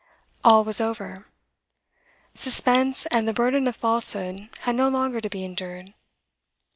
[0.43, 1.27] All was over.
[2.33, 5.93] Suspense and the burden of falsehood had no longer to be endured.